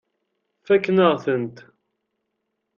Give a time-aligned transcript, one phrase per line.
[0.65, 1.57] Fakken-aɣ-tent.